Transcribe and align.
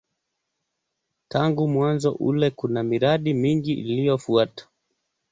Tangu 1.27 1.67
mwanzo 1.67 2.11
ule 2.11 2.49
kuna 2.49 2.83
miradi 2.83 3.33
mingi 3.33 3.73
iliyofuata. 3.73 4.67